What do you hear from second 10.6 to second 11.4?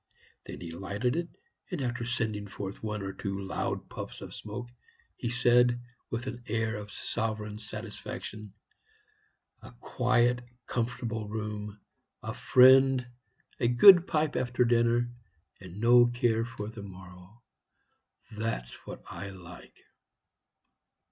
comfortable